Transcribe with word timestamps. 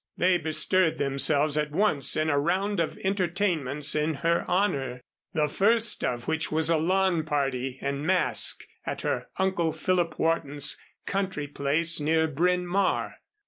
They 0.17 0.39
bestirred 0.39 0.97
themselves 0.97 1.59
at 1.59 1.69
once 1.69 2.17
in 2.17 2.31
a 2.31 2.39
round 2.39 2.79
of 2.79 2.97
entertainments 3.03 3.93
in 3.93 4.15
her 4.25 4.43
honor, 4.47 5.01
the 5.33 5.47
first 5.47 6.03
of 6.03 6.27
which 6.27 6.51
was 6.51 6.71
a 6.71 6.77
lawn 6.77 7.23
party 7.23 7.77
and 7.83 8.03
masque 8.03 8.63
at 8.83 9.01
her 9.01 9.27
uncle 9.37 9.71
Philip 9.71 10.17
Wharton's 10.17 10.75
country 11.05 11.45
place, 11.45 11.99
near 11.99 12.27
Bryn 12.27 12.65
Mawr. 12.65 13.17